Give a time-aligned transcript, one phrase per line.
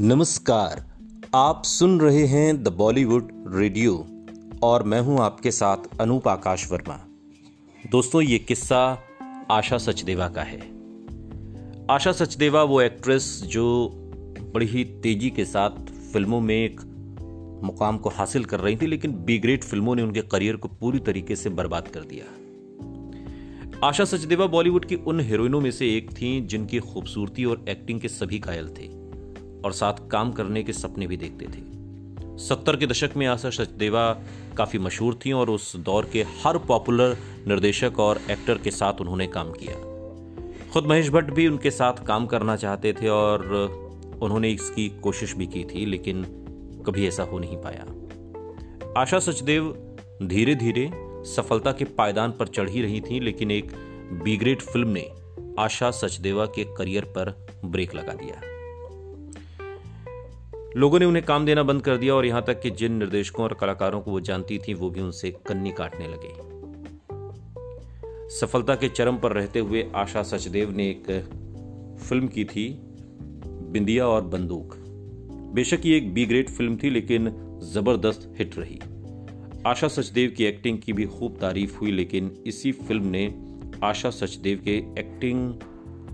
[0.00, 0.84] नमस्कार,
[1.34, 4.06] आप सुन रहे हैं द बॉलीवुड रेडियो
[4.62, 6.98] और मैं हूँ आपके साथ अनूप आकाश वर्मा।
[7.90, 9.02] दोस्तों, ये किस्सा
[9.50, 10.58] आशा सचदेवा का है।
[11.90, 13.90] आशा सचदेवा वो एक्ट्रेस जो
[14.54, 16.80] बड़ी ही तेज़ी के साथ फ़िल्मों में एक
[17.64, 20.98] मुकाम को हासिल कर रही थी, लेकिन बी ग्रेट फ़िल्मों ने उनके करियर को पूरी
[20.98, 22.24] तरीके से बर्बाद कर दिया।
[23.86, 28.08] आशा सचदेवा बॉलीवुड की उन हीरोइनों में से एक थीं जिनकी खूबसूरती और एक्टिंग के
[28.08, 28.97] सभी कायल थे।
[29.64, 31.66] और साथ काम करने के सपने भी देखते थे।
[32.38, 34.12] सत्तर के दशक में आशा सचदेवा
[34.56, 37.16] काफ़ी मशहूर थी और उस दौर के हर पॉपुलर
[37.46, 39.74] निर्देशक और एक्टर के साथ उन्होंने काम किया।
[40.72, 43.46] खुद महेश भट्ट भी उनके साथ काम करना चाहते थे और
[44.22, 46.22] उन्होंने इसकी कोशिश भी की थी, लेकिन
[46.86, 49.74] कभी ऐसा हो नहीं पाया। आशा सचदेव
[50.22, 50.90] धीरे धीरे
[51.26, 53.72] सफलता के पायदान पर चढ़ ही रही थी, लेकिन एक
[54.24, 55.10] बीग्रेड फ़िल्म ने
[55.58, 58.40] आशा सचदेवा के करियर पर ब्रेक लगा दिया।
[60.76, 63.54] लोगों ने उन्हें काम देना बंद कर दिया और यहाँ तक कि जिन निर्देशकों और
[63.54, 66.58] कलाकारों को वो जानती थी, वो भी उनसे कन्नी काटने लगे।
[68.28, 71.06] सफलता के चरम पर रहते हुए आशा सचदेव ने एक
[72.08, 72.68] फ़िल्म की थी,
[73.72, 74.74] बिंदिया और बंदूक।
[75.54, 77.30] बेशक ये एक बी ग्रेड फ़िल्म थी, लेकिन
[77.62, 78.78] ज़बरदस्त हिट रही।
[79.66, 83.34] आशा सचदेव की एक्टिंग की भी खूब तारीफ़ हुई, लेकिन इसी फ़िल्म ने
[83.82, 85.54] आशा सचदेव के एक्टिंग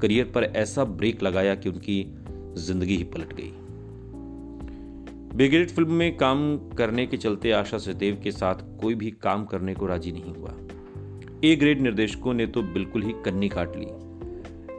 [0.00, 2.14] करियर पर ऐसा ब्रेक लगाया कि उनकी
[2.56, 3.52] ज़िंदगी ही पलट गई।
[5.36, 9.74] बेग्रेड फ़िल्म में काम करने के चलते आशा सचदेव के साथ कोई भी काम करने
[9.74, 10.50] को राज़ी नहीं हुआ।
[11.44, 13.86] ए ग्रेड निर्देशकों ने तो बिल्कुल ही कन्नी काट ली।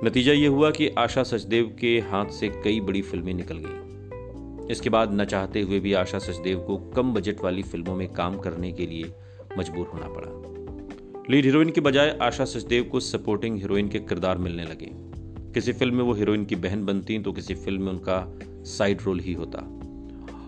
[0.07, 4.89] नतीजा यह हुआ कि आशा सचदेव के हाथ से कई बड़ी फ़िल्में निकल गई। इसके
[4.89, 8.71] बाद न चाहते हुए भी आशा सचदेव को कम बजट वाली फ़िल्मों में काम करने
[8.71, 9.13] के लिए
[9.57, 14.63] मजबूर होना पड़ा। लीड हीरोइन के बजाय आशा सचदेव को सपोर्टिंग हीरोइन के किरदार मिलने
[14.63, 14.89] लगे।
[15.53, 19.19] किसी फ़िल्म में वो हीरोइन की बहन बनती तो किसी फ़िल्म में उनका साइड रोल
[19.19, 19.79] ही होता।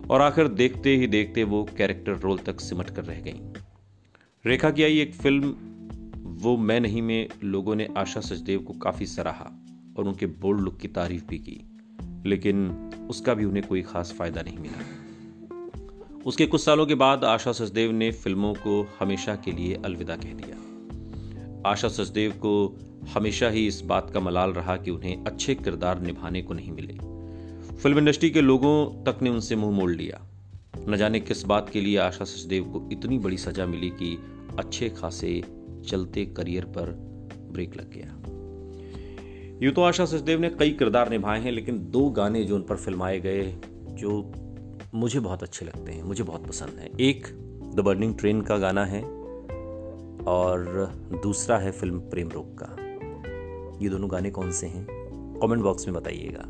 [0.09, 3.41] और आखिर देखते ही देखते वो कैरेक्टर रोल तक सिमट कर रह गई।
[4.45, 5.55] रेखा की आई एक फ़िल्म,
[6.41, 9.51] वो मैं नहीं, में लोगों ने आशा सचदेव को काफ़ी सराहा
[9.97, 11.65] और उनके बोल्ड लुक की तारीफ़ भी की,
[12.29, 12.69] लेकिन
[13.09, 14.83] उसका भी उन्हें कोई खास फ़ायदा नहीं मिला।
[16.25, 20.33] उसके कुछ सालों के बाद आशा सचदेव ने फ़िल्मों को हमेशा के लिए अलविदा कह
[20.33, 22.79] दिया। आशा सचदेव को
[23.13, 27.14] हमेशा ही इस बात का मलाल रहा कि उन्हें अच्छे किरदार निभाने को नहीं मिले।
[27.83, 30.21] फ़िल्म इंडस्ट्री के लोगों तक ने उनसे मुँह मोड़ लिया।
[30.89, 34.17] न जाने किस बात के लिए आशा सचदेव को इतनी बड़ी सजा मिली कि
[34.59, 35.43] अच्छे खासे
[35.87, 36.89] चलते करियर पर
[37.51, 38.21] ब्रेक लग गया।
[39.63, 42.75] यूँ तो आशा सचदेव ने कई किरदार निभाए हैं, लेकिन दो गाने जो उन पर
[42.75, 43.55] फिल्माए गए,
[43.89, 44.31] जो
[44.95, 47.27] मुझे बहुत अच्छे लगते हैं, मुझे बहुत पसंद है। एक
[47.75, 49.01] द बर्निंग ट्रेन का गाना है,
[50.23, 50.91] और
[51.23, 52.75] दूसरा है फ़िल्म प्रेम रोग का।
[53.83, 54.87] ये दोनों गाने कौन से हैं?
[55.41, 56.49] कमेंट बॉक्स में बताइएगा।